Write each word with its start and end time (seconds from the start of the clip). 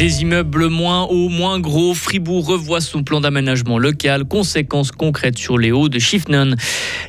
Des 0.00 0.22
immeubles 0.22 0.68
moins 0.68 1.02
hauts, 1.02 1.28
moins 1.28 1.60
gros, 1.60 1.92
Fribourg 1.92 2.46
revoit 2.46 2.80
son 2.80 3.02
plan 3.02 3.20
d'aménagement 3.20 3.78
local, 3.78 4.24
conséquences 4.24 4.92
concrètes 4.92 5.36
sur 5.36 5.58
les 5.58 5.72
hauts 5.72 5.90
de 5.90 5.98
Schiffnen. 5.98 6.56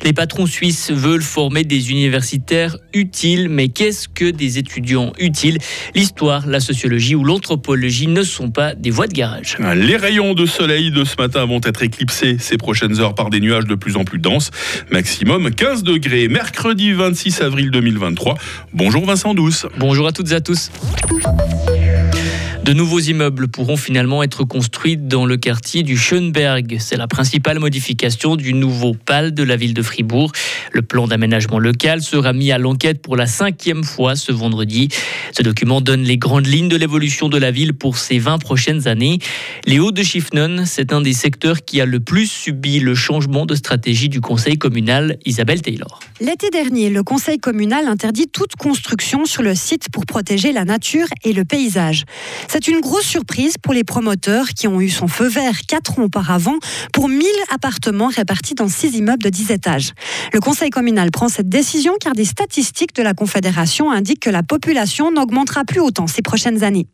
Les 0.02 0.12
patrons 0.12 0.44
suisses 0.44 0.90
veulent 0.90 1.22
former 1.22 1.64
des 1.64 1.90
universitaires 1.90 2.76
utiles, 2.92 3.48
mais 3.48 3.68
qu'est-ce 3.68 4.08
que 4.08 4.30
des 4.30 4.58
étudiants 4.58 5.14
utiles? 5.18 5.56
L'histoire, 5.94 6.46
la 6.46 6.60
sociologie 6.60 7.14
ou 7.14 7.24
l'anthropologie 7.24 8.08
ne 8.08 8.22
sont 8.22 8.50
pas 8.50 8.74
des 8.74 8.90
voies 8.90 9.06
de 9.06 9.14
garage. 9.14 9.56
Les 9.74 9.96
rayons 9.96 10.34
de 10.34 10.44
soleil 10.44 10.90
de 10.90 11.04
ce 11.04 11.16
matin 11.16 11.46
vont 11.46 11.62
être 11.64 11.82
éclipsés 11.82 12.36
ces 12.38 12.58
prochaines 12.58 13.00
heures 13.00 13.14
par 13.14 13.30
des 13.30 13.40
nuages 13.40 13.64
de 13.64 13.74
plus 13.74 13.96
en 13.96 14.04
plus 14.04 14.18
denses, 14.18 14.50
maximum 14.90 15.50
15 15.50 15.82
degrés, 15.82 16.28
mercredi 16.28 16.92
26 16.92 17.40
avril 17.40 17.70
2023. 17.70 18.34
Bonjour 18.74 19.06
Vincent 19.06 19.32
Douce. 19.32 19.64
Bonjour 19.78 20.06
à 20.06 20.12
toutes 20.12 20.30
et 20.32 20.34
à 20.34 20.42
tous. 20.42 20.70
De 22.64 22.72
nouveaux 22.72 23.00
immeubles 23.00 23.48
pourront 23.48 23.76
finalement 23.76 24.22
être 24.22 24.44
construits 24.44 24.96
dans 24.96 25.26
le 25.26 25.36
quartier 25.36 25.82
du 25.82 25.96
Schönberg. 25.96 26.76
C'est 26.78 26.96
la 26.96 27.08
principale 27.08 27.58
modification 27.58 28.36
du 28.36 28.54
nouveau 28.54 28.94
PAL 28.94 29.34
de 29.34 29.42
la 29.42 29.56
ville 29.56 29.74
de 29.74 29.82
Fribourg. 29.82 30.30
Le 30.70 30.82
plan 30.82 31.08
d'aménagement 31.08 31.58
local 31.58 32.02
sera 32.02 32.32
mis 32.32 32.52
à 32.52 32.58
l'enquête 32.58 33.02
pour 33.02 33.16
la 33.16 33.26
cinquième 33.26 33.82
fois 33.82 34.14
ce 34.14 34.30
vendredi. 34.30 34.90
Ce 35.32 35.42
document 35.42 35.80
donne 35.80 36.04
les 36.04 36.18
grandes 36.18 36.46
lignes 36.46 36.68
de 36.68 36.76
l'évolution 36.76 37.28
de 37.28 37.36
la 37.36 37.50
ville 37.50 37.74
pour 37.74 37.98
ces 37.98 38.20
20 38.20 38.38
prochaines 38.38 38.86
années. 38.86 39.18
Les 39.66 39.80
Hauts 39.80 39.90
de 39.90 40.04
Schiffnon, 40.04 40.62
c'est 40.64 40.92
un 40.92 41.00
des 41.00 41.14
secteurs 41.14 41.64
qui 41.64 41.80
a 41.80 41.84
le 41.84 41.98
plus 41.98 42.30
subi 42.30 42.78
le 42.78 42.94
changement 42.94 43.44
de 43.44 43.56
stratégie 43.56 44.08
du 44.08 44.20
conseil 44.20 44.56
communal. 44.56 45.18
Isabelle 45.24 45.62
Taylor. 45.62 45.98
L'été 46.20 46.50
dernier, 46.50 46.90
le 46.90 47.02
conseil 47.02 47.38
communal 47.38 47.88
interdit 47.88 48.28
toute 48.28 48.54
construction 48.54 49.24
sur 49.24 49.42
le 49.42 49.56
site 49.56 49.88
pour 49.90 50.06
protéger 50.06 50.52
la 50.52 50.64
nature 50.64 51.08
et 51.24 51.32
le 51.32 51.44
paysage. 51.44 52.04
C'est 52.54 52.68
une 52.68 52.80
grosse 52.80 53.06
surprise 53.06 53.56
pour 53.56 53.72
les 53.72 53.82
promoteurs 53.82 54.50
qui 54.50 54.68
ont 54.68 54.78
eu 54.82 54.90
son 54.90 55.08
feu 55.08 55.26
vert 55.26 55.62
quatre 55.66 55.98
ans 55.98 56.02
auparavant 56.02 56.58
pour 56.92 57.08
1000 57.08 57.26
appartements 57.50 58.08
répartis 58.08 58.54
dans 58.54 58.68
six 58.68 58.94
immeubles 58.94 59.22
de 59.22 59.30
10 59.30 59.52
étages. 59.52 59.92
Le 60.34 60.38
conseil 60.38 60.68
communal 60.68 61.10
prend 61.10 61.30
cette 61.30 61.48
décision 61.48 61.94
car 61.98 62.12
des 62.12 62.26
statistiques 62.26 62.94
de 62.94 63.02
la 63.02 63.14
Confédération 63.14 63.90
indiquent 63.90 64.20
que 64.20 64.28
la 64.28 64.42
population 64.42 65.10
n'augmentera 65.10 65.64
plus 65.64 65.80
autant 65.80 66.06
ces 66.06 66.20
prochaines 66.20 66.62
années. 66.62 66.86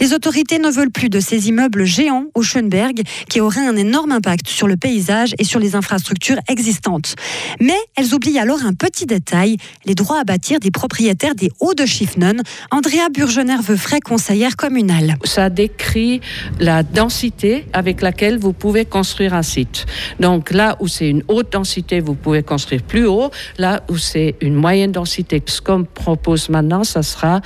Les 0.00 0.12
autorités 0.12 0.58
ne 0.58 0.68
veulent 0.68 0.90
plus 0.90 1.08
de 1.08 1.18
ces 1.18 1.48
immeubles 1.48 1.86
géants 1.86 2.26
au 2.34 2.42
Schönberg 2.42 3.00
qui 3.30 3.40
auraient 3.40 3.66
un 3.66 3.76
énorme 3.76 4.12
impact 4.12 4.48
sur 4.48 4.68
le 4.68 4.76
paysage 4.76 5.34
et 5.38 5.44
sur 5.44 5.60
les 5.60 5.76
infrastructures 5.76 6.40
existantes. 6.46 7.14
Mais 7.58 7.78
elles 7.96 8.12
oublient 8.12 8.38
alors 8.38 8.66
un 8.66 8.74
petit 8.74 9.06
détail, 9.06 9.56
les 9.86 9.94
droits 9.94 10.20
à 10.20 10.24
bâtir 10.24 10.60
des 10.60 10.70
propriétaires 10.70 11.34
des 11.34 11.50
Hauts 11.60 11.72
de 11.72 11.86
Schiffnen. 11.86 12.42
Andrea 12.70 13.08
Burgener-Veufray, 13.10 14.00
conseillère 14.00 14.56
communale 14.56 15.05
ça 15.24 15.50
décrit 15.50 16.20
la 16.60 16.82
densité 16.82 17.66
avec 17.72 18.02
laquelle 18.02 18.38
vous 18.38 18.52
pouvez 18.52 18.84
construire 18.84 19.34
un 19.34 19.42
site. 19.42 19.86
Donc 20.20 20.50
là 20.50 20.76
où 20.80 20.88
c'est 20.88 21.08
une 21.08 21.22
haute 21.28 21.52
densité, 21.52 22.00
vous 22.00 22.14
pouvez 22.14 22.42
construire 22.42 22.82
plus 22.82 23.06
haut. 23.06 23.30
Là 23.58 23.82
où 23.88 23.96
c'est 23.96 24.36
une 24.40 24.54
moyenne 24.54 24.92
densité, 24.92 25.42
ce 25.46 25.60
qu'on 25.60 25.84
propose 25.84 26.48
maintenant, 26.48 26.84
ça 26.84 27.02
sera 27.02 27.40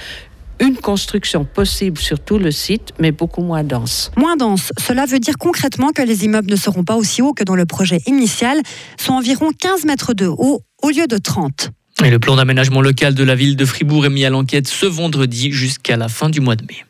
une 0.60 0.76
construction 0.76 1.44
possible 1.44 1.98
sur 1.98 2.20
tout 2.20 2.38
le 2.38 2.50
site, 2.50 2.92
mais 2.98 3.12
beaucoup 3.12 3.42
moins 3.42 3.64
dense. 3.64 4.12
Moins 4.16 4.36
dense, 4.36 4.72
cela 4.78 5.06
veut 5.06 5.18
dire 5.18 5.38
concrètement 5.38 5.90
que 5.90 6.02
les 6.02 6.24
immeubles 6.24 6.50
ne 6.50 6.56
seront 6.56 6.84
pas 6.84 6.96
aussi 6.96 7.22
hauts 7.22 7.32
que 7.32 7.44
dans 7.44 7.56
le 7.56 7.66
projet 7.66 7.98
initial, 8.06 8.60
sont 8.98 9.14
environ 9.14 9.50
15 9.58 9.86
mètres 9.86 10.12
de 10.12 10.26
haut 10.26 10.60
au 10.82 10.90
lieu 10.90 11.06
de 11.06 11.16
30. 11.16 11.70
Et 12.04 12.10
le 12.10 12.18
plan 12.18 12.36
d'aménagement 12.36 12.80
local 12.80 13.14
de 13.14 13.24
la 13.24 13.34
ville 13.34 13.56
de 13.56 13.64
Fribourg 13.64 14.06
est 14.06 14.10
mis 14.10 14.24
à 14.24 14.30
l'enquête 14.30 14.68
ce 14.68 14.86
vendredi 14.86 15.50
jusqu'à 15.50 15.96
la 15.96 16.08
fin 16.08 16.30
du 16.30 16.40
mois 16.40 16.56
de 16.56 16.64
mai. 16.64 16.84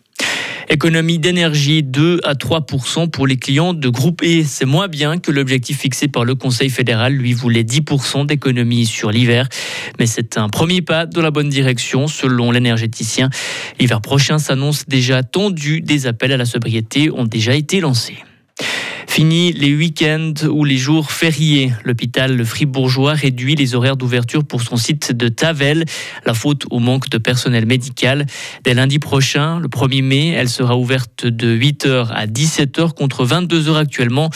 Économie 0.73 1.19
d'énergie 1.19 1.83
2 1.83 2.21
à 2.23 2.35
3% 2.35 3.11
pour 3.11 3.27
les 3.27 3.37
clients 3.37 3.75
de 3.75 3.89
groupe 3.89 4.23
E. 4.23 4.45
C'est 4.47 4.67
moins 4.67 4.87
bien 4.87 5.19
que 5.19 5.33
l'objectif 5.33 5.81
fixé 5.81 6.07
par 6.07 6.25
le 6.25 6.37
Conseil 6.37 6.71
fédéral. 6.71 7.13
Lui 7.13 7.33
voulait 7.33 7.65
10% 7.65 8.25
d'économie 8.25 8.87
sur 8.87 9.11
l'hiver. 9.11 9.49
Mais 9.99 10.07
c'est 10.07 10.39
un 10.39 10.49
premier 10.49 10.81
pas 10.81 11.07
dans 11.07 11.23
la 11.23 11.33
bonne 11.33 11.49
direction 11.49 12.07
selon 12.07 12.53
l'énergéticien. 12.53 13.31
L'hiver 13.81 14.01
prochain 14.01 14.39
s'annonce 14.39 14.87
déjà 14.87 15.25
tendu. 15.25 15.81
Des 15.81 16.07
appels 16.07 16.31
à 16.31 16.37
la 16.37 16.45
sobriété 16.45 17.11
ont 17.11 17.25
déjà 17.25 17.57
été 17.57 17.81
lancés. 17.81 18.19
Fini 19.11 19.53
les 19.53 19.75
week-ends 19.75 20.35
ou 20.49 20.65
les 20.65 20.77
jours 20.77 21.11
fériés. 21.11 21.73
L'hôpital 21.85 22.45
fribourgeois 22.45 23.15
réduit 23.15 23.57
les 23.57 23.75
horaires 23.75 23.97
d'ouverture 23.97 24.45
pour 24.45 24.63
son 24.63 24.77
site 24.77 25.11
de 25.11 25.27
Tavel. 25.27 25.85
La 26.27 26.33
faute 26.33 26.63
au 26.71 26.79
manque 26.79 27.11
de 27.11 27.19
personnel 27.19 27.67
médical. 27.67 28.25
Dès 28.63 28.73
lundi 28.73 29.01
prochain, 29.01 29.59
le 29.59 29.67
1er 29.67 30.03
mai, 30.05 30.29
elle 30.29 30.49
sera 30.49 30.77
ouverte 30.77 31.27
de 31.27 31.59
8h 31.59 32.07
à 32.13 32.27
17h 32.29 32.95
contre 32.95 33.27
22h 33.27 33.75
actuellement. 33.75 34.31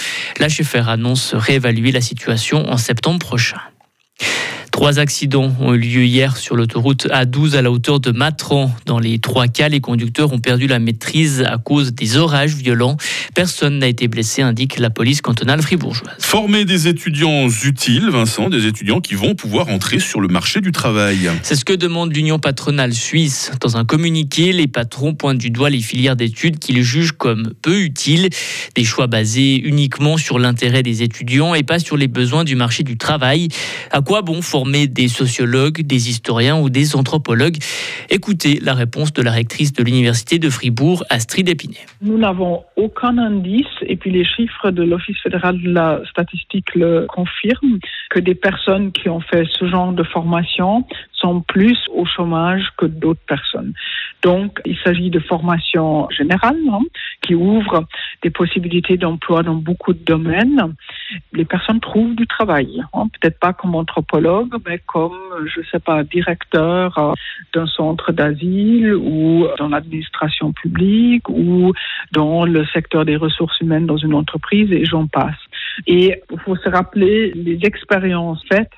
Chefère 0.48 0.88
annonce 0.88 1.34
réévaluer 1.34 1.92
la 1.92 2.00
situation 2.00 2.68
en 2.68 2.76
septembre 2.76 3.20
prochain. 3.20 3.60
Trois 4.74 4.98
accidents 4.98 5.54
ont 5.60 5.72
eu 5.72 5.78
lieu 5.78 6.04
hier 6.04 6.36
sur 6.36 6.56
l'autoroute 6.56 7.06
A12 7.06 7.54
à 7.54 7.62
la 7.62 7.70
hauteur 7.70 8.00
de 8.00 8.10
Matran. 8.10 8.74
Dans 8.86 8.98
les 8.98 9.20
trois 9.20 9.46
cas, 9.46 9.68
les 9.68 9.80
conducteurs 9.80 10.32
ont 10.32 10.40
perdu 10.40 10.66
la 10.66 10.80
maîtrise 10.80 11.44
à 11.46 11.58
cause 11.58 11.92
des 11.92 12.16
orages 12.16 12.56
violents. 12.56 12.96
Personne 13.36 13.78
n'a 13.78 13.86
été 13.86 14.08
blessé, 14.08 14.42
indique 14.42 14.80
la 14.80 14.90
police 14.90 15.20
cantonale 15.20 15.62
fribourgeoise. 15.62 16.16
Former 16.18 16.64
des 16.64 16.88
étudiants 16.88 17.46
utiles, 17.64 18.10
Vincent, 18.10 18.50
des 18.50 18.66
étudiants 18.66 19.00
qui 19.00 19.14
vont 19.14 19.36
pouvoir 19.36 19.68
entrer 19.68 20.00
sur 20.00 20.20
le 20.20 20.26
marché 20.26 20.60
du 20.60 20.72
travail. 20.72 21.30
C'est 21.44 21.54
ce 21.54 21.64
que 21.64 21.72
demande 21.72 22.12
l'Union 22.12 22.40
patronale 22.40 22.94
suisse. 22.94 23.52
Dans 23.60 23.76
un 23.76 23.84
communiqué, 23.84 24.52
les 24.52 24.66
patrons 24.66 25.14
pointent 25.14 25.38
du 25.38 25.50
doigt 25.50 25.70
les 25.70 25.82
filières 25.82 26.16
d'études 26.16 26.58
qu'ils 26.58 26.82
jugent 26.82 27.12
comme 27.12 27.54
peu 27.62 27.80
utiles. 27.80 28.28
Des 28.74 28.84
choix 28.84 29.06
basés 29.06 29.54
uniquement 29.54 30.16
sur 30.16 30.40
l'intérêt 30.40 30.82
des 30.82 31.04
étudiants 31.04 31.54
et 31.54 31.62
pas 31.62 31.78
sur 31.78 31.96
les 31.96 32.08
besoins 32.08 32.42
du 32.42 32.56
marché 32.56 32.82
du 32.82 32.98
travail. 32.98 33.46
À 33.92 34.00
quoi 34.00 34.22
bon 34.22 34.42
former 34.42 34.63
des 34.64 35.08
sociologues, 35.08 35.82
des 35.82 36.08
historiens 36.08 36.58
ou 36.58 36.70
des 36.70 36.96
anthropologues. 36.96 37.56
Écoutez 38.10 38.58
la 38.60 38.74
réponse 38.74 39.12
de 39.12 39.22
la 39.22 39.30
rectrice 39.30 39.72
de 39.72 39.82
l'Université 39.82 40.38
de 40.38 40.50
Fribourg, 40.50 41.04
Astrid 41.10 41.48
Épinay. 41.48 41.78
Nous 42.02 42.18
n'avons 42.18 42.64
aucun 42.76 43.18
indice, 43.18 43.66
et 43.82 43.96
puis 43.96 44.10
les 44.10 44.24
chiffres 44.24 44.70
de 44.70 44.82
l'Office 44.82 45.18
fédéral 45.22 45.60
de 45.60 45.70
la 45.70 46.00
statistique 46.10 46.74
le 46.74 47.06
confirment, 47.08 47.78
que 48.10 48.20
des 48.20 48.34
personnes 48.34 48.92
qui 48.92 49.08
ont 49.08 49.20
fait 49.20 49.44
ce 49.58 49.66
genre 49.66 49.92
de 49.92 50.02
formation 50.02 50.84
sont 51.16 51.40
plus 51.40 51.78
au 51.92 52.04
chômage 52.04 52.68
que 52.76 52.86
d'autres 52.86 53.24
personnes. 53.26 53.72
Donc, 54.22 54.60
il 54.64 54.76
s'agit 54.78 55.10
de 55.10 55.20
formation 55.20 56.08
générale 56.10 56.56
hein, 56.70 56.80
qui 57.20 57.34
ouvre 57.34 57.86
des 58.22 58.30
possibilités 58.30 58.96
d'emploi 58.96 59.42
dans 59.42 59.54
beaucoup 59.54 59.92
de 59.92 60.04
domaines. 60.04 60.74
Les 61.32 61.44
personnes 61.44 61.80
trouvent 61.80 62.14
du 62.14 62.26
travail, 62.26 62.82
hein, 62.94 63.06
peut-être 63.20 63.38
pas 63.38 63.52
comme 63.52 63.74
anthropologue, 63.74 64.54
mais 64.66 64.80
comme, 64.86 65.18
je 65.44 65.60
sais 65.70 65.78
pas, 65.78 66.04
directeur 66.04 66.96
euh, 66.98 67.12
d'un 67.54 67.66
centre 67.66 68.12
d'asile 68.12 68.94
ou 68.94 69.46
dans 69.58 69.68
l'administration 69.68 70.52
publique 70.52 71.28
ou 71.28 71.72
dans 72.12 72.44
le 72.44 72.64
secteur 72.66 73.04
des 73.04 73.16
ressources 73.16 73.60
humaines 73.60 73.86
dans 73.86 73.98
une 73.98 74.14
entreprise 74.14 74.72
et 74.72 74.84
j'en 74.84 75.06
passe. 75.06 75.34
Et 75.86 76.22
il 76.30 76.38
faut 76.40 76.56
se 76.56 76.68
rappeler 76.68 77.32
les 77.34 77.58
expériences 77.62 78.42
faites 78.48 78.72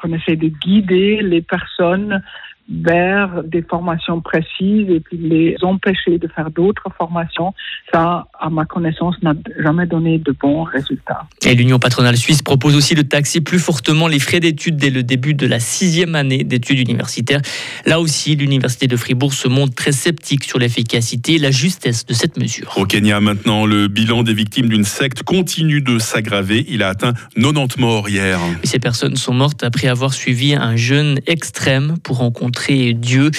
qu'on 0.00 0.12
essaie 0.12 0.36
de 0.36 0.48
guider 0.48 1.20
les 1.22 1.42
personnes 1.42 2.22
vers 2.70 3.42
des 3.44 3.62
formations 3.62 4.20
précises 4.20 4.88
et 4.88 5.00
puis 5.00 5.16
les 5.16 5.56
empêcher 5.62 6.18
de 6.18 6.28
faire 6.28 6.50
d'autres 6.50 6.88
formations, 6.96 7.52
ça, 7.92 8.26
à 8.38 8.48
ma 8.48 8.64
connaissance, 8.64 9.16
n'a 9.22 9.34
jamais 9.58 9.86
donné 9.86 10.18
de 10.18 10.32
bons 10.32 10.62
résultats. 10.62 11.26
Et 11.44 11.54
l'Union 11.54 11.78
patronale 11.78 12.16
suisse 12.16 12.42
propose 12.42 12.76
aussi 12.76 12.94
de 12.94 13.02
taxer 13.02 13.40
plus 13.40 13.58
fortement 13.58 14.06
les 14.06 14.20
frais 14.20 14.40
d'études 14.40 14.76
dès 14.76 14.90
le 14.90 15.02
début 15.02 15.34
de 15.34 15.46
la 15.46 15.58
sixième 15.58 16.14
année 16.14 16.44
d'études 16.44 16.78
universitaires. 16.78 17.40
Là 17.86 18.00
aussi, 18.00 18.36
l'Université 18.36 18.86
de 18.86 18.96
Fribourg 18.96 19.34
se 19.34 19.48
montre 19.48 19.74
très 19.74 19.92
sceptique 19.92 20.44
sur 20.44 20.58
l'efficacité 20.58 21.34
et 21.34 21.38
la 21.38 21.50
justesse 21.50 22.06
de 22.06 22.14
cette 22.14 22.36
mesure. 22.36 22.72
Au 22.76 22.84
Kenya, 22.84 23.20
maintenant, 23.20 23.66
le 23.66 23.88
bilan 23.88 24.22
des 24.22 24.34
victimes 24.34 24.68
d'une 24.68 24.84
secte 24.84 25.24
continue 25.24 25.80
de 25.80 25.98
s'aggraver. 25.98 26.64
Il 26.68 26.82
a 26.82 26.88
atteint 26.88 27.14
90 27.34 27.80
morts 27.80 28.08
hier. 28.08 28.38
ces 28.62 28.78
personnes 28.78 29.16
sont 29.16 29.34
mortes 29.34 29.64
après 29.64 29.88
avoir 29.88 30.12
suivi 30.14 30.54
un 30.54 30.76
jeûne 30.76 31.18
extrême 31.26 31.96
pour 32.02 32.18
rencontrer 32.18 32.59
Dieu. 32.68 33.30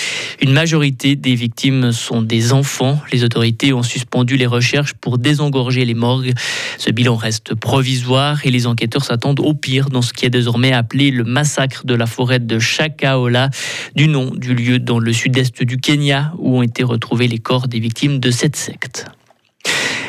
Une 0.41 0.51
majorité 0.51 1.15
des 1.15 1.35
victimes 1.35 1.91
sont 1.91 2.21
des 2.21 2.53
enfants. 2.53 2.99
Les 3.11 3.23
autorités 3.23 3.73
ont 3.73 3.83
suspendu 3.83 4.37
les 4.37 4.45
recherches 4.45 4.93
pour 4.93 5.17
désengorger 5.17 5.85
les 5.85 5.93
morgues. 5.93 6.33
Ce 6.77 6.89
bilan 6.91 7.15
reste 7.15 7.55
provisoire 7.55 8.45
et 8.45 8.51
les 8.51 8.67
enquêteurs 8.67 9.05
s'attendent 9.05 9.39
au 9.39 9.53
pire 9.53 9.89
dans 9.89 10.01
ce 10.01 10.13
qui 10.13 10.25
est 10.25 10.29
désormais 10.29 10.73
appelé 10.73 11.11
le 11.11 11.23
massacre 11.23 11.85
de 11.85 11.93
la 11.93 12.05
forêt 12.05 12.39
de 12.39 12.59
Chakaola, 12.59 13.49
du 13.95 14.07
nom 14.07 14.31
du 14.35 14.53
lieu 14.53 14.79
dans 14.79 14.99
le 14.99 15.13
sud-est 15.13 15.63
du 15.63 15.77
Kenya 15.77 16.33
où 16.37 16.57
ont 16.57 16.63
été 16.63 16.83
retrouvés 16.83 17.27
les 17.27 17.39
corps 17.39 17.67
des 17.67 17.79
victimes 17.79 18.19
de 18.19 18.31
cette 18.31 18.55
secte. 18.55 19.05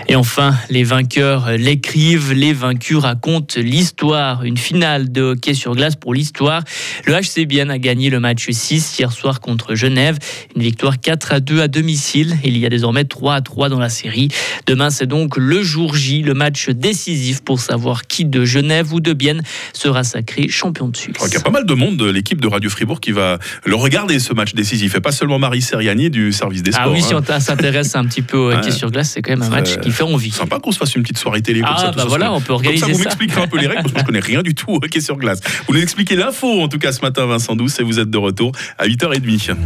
Et 0.08 0.16
enfin, 0.16 0.54
les 0.69 0.84
vainqueurs 0.84 1.52
l'écrivent, 1.52 2.32
les 2.32 2.52
vaincus 2.52 2.99
racontent 2.99 3.60
l'histoire. 3.60 4.44
Une 4.44 4.56
finale 4.56 5.12
de 5.12 5.22
hockey 5.22 5.54
sur 5.54 5.75
glace 5.75 5.96
pour 5.96 6.14
l'histoire. 6.14 6.62
Le 7.06 7.14
HC 7.14 7.46
Bienne 7.46 7.70
a 7.70 7.78
gagné 7.78 8.10
le 8.10 8.20
match 8.20 8.50
6 8.50 8.99
hier 8.99 9.12
soir 9.12 9.40
contre 9.40 9.75
Genève. 9.75 10.19
Une 10.56 10.62
victoire 10.62 11.00
4 11.00 11.32
à 11.32 11.40
2 11.40 11.60
à 11.60 11.69
domicile. 11.69 12.37
Il 12.44 12.58
y 12.58 12.66
a 12.66 12.69
désormais 12.69 13.04
3 13.04 13.34
à 13.34 13.40
3 13.40 13.69
dans 13.69 13.78
la 13.78 13.88
série. 13.88 14.28
Demain, 14.66 14.90
c'est 14.90 15.06
donc 15.06 15.37
le 15.37 15.62
jour 15.62 15.94
J, 15.94 16.22
le 16.22 16.34
match 16.34 16.69
décisif 16.69 17.43
pour 17.43 17.60
savoir 17.60 18.06
qui 18.06 18.25
de 18.25 18.44
Genève 18.44 18.93
ou 18.93 19.00
de 19.00 19.12
Bienne 19.12 19.43
sera 19.72 20.04
sacré 20.04 20.49
champion 20.49 20.88
de 20.88 20.96
Suisse. 20.96 21.16
Il 21.26 21.32
y 21.32 21.37
a 21.37 21.40
pas 21.40 21.50
mal 21.50 21.66
de 21.66 21.75
monde 21.75 21.96
de 21.96 22.10
l'équipe 22.10 22.40
de 22.40 22.49
Radio 22.49 22.70
Fribourg 22.70 23.00
qui 23.00 23.12
va 23.12 23.38
le 23.64 23.75
regarder 23.75 24.19
ce 24.19 24.32
match 24.32 24.54
décisif 24.54 24.94
et 24.94 25.00
pas 25.00 25.12
seulement 25.12 25.38
Marie 25.38 25.62
Seriani 25.62 26.10
du 26.10 26.32
service 26.32 26.62
des 26.62 26.72
sports. 26.72 26.87
Ah 26.87 26.90
oui, 26.90 27.02
si 27.02 27.14
hein. 27.14 27.22
on 27.28 27.40
s'intéresse 27.40 27.94
un 27.94 28.04
petit 28.04 28.22
peu 28.22 28.37
au 28.37 28.52
hockey 28.52 28.70
sur 28.70 28.90
glace, 28.90 29.10
c'est 29.10 29.22
quand 29.22 29.32
même 29.32 29.43
un 29.43 29.49
match 29.49 29.78
qui 29.78 29.92
fait 29.93 30.03
envie. 30.03 30.31
Sympa 30.31 30.59
qu'on 30.59 30.73
se 30.73 30.79
fasse 30.79 30.94
une 30.94 31.03
petite 31.03 31.19
soirée 31.19 31.43
télé 31.43 31.61
comme 31.61 31.71
ah, 31.75 31.81
ça. 31.81 31.91
bah 31.93 32.05
voilà, 32.06 32.33
on 32.33 32.41
peut 32.41 32.53
organiser 32.53 32.81
comme 32.81 32.91
ça. 32.91 32.97
Vous 32.97 33.03
ça. 33.03 33.05
m'expliquerez 33.05 33.43
un 33.43 33.49
peu 33.49 33.59
les 33.59 33.67
règles 33.67 33.83
parce 33.83 33.93
que 33.93 34.00
je 34.00 34.05
connais 34.05 34.21
rien 34.21 34.43
du 34.43 34.55
tout 34.55 34.71
au 34.71 34.77
hockey 34.77 35.00
sur 35.00 35.17
glace. 35.17 35.41
Vous 35.67 35.75
nous 35.75 35.83
expliquez 35.83 36.17
l'info 36.17 36.62
en 36.62 36.69
tout 36.69 36.79
cas 36.79 36.93
ce 36.93 37.00
matin, 37.00 37.27
Vincent 37.27 37.56
Douce, 37.56 37.79
et 37.81 37.83
vous 37.83 37.99
êtes 37.99 38.11
de 38.11 38.19
retour 38.19 38.53
à 38.79 38.87
8h30. 38.87 39.56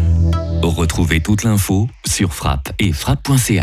Retrouvez 0.63 1.21
toute 1.21 1.45
l'info 1.45 1.89
sur 2.07 2.35
frappe 2.35 2.73
et 2.79 2.93
frappe.ch. 2.93 3.63